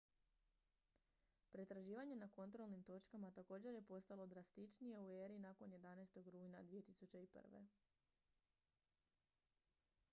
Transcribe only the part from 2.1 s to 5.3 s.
na kontrolnim točkama također je postalo drastičnije u